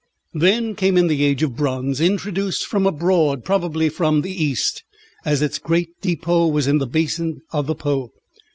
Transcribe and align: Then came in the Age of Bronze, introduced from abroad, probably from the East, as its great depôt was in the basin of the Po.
Then 0.33 0.73
came 0.73 0.97
in 0.97 1.05
the 1.05 1.23
Age 1.23 1.43
of 1.43 1.55
Bronze, 1.55 2.01
introduced 2.01 2.65
from 2.65 2.87
abroad, 2.87 3.45
probably 3.45 3.87
from 3.87 4.21
the 4.23 4.31
East, 4.31 4.83
as 5.25 5.43
its 5.43 5.59
great 5.59 5.89
depôt 6.01 6.51
was 6.51 6.65
in 6.65 6.79
the 6.79 6.87
basin 6.87 7.41
of 7.51 7.67
the 7.67 7.75
Po. 7.75 8.11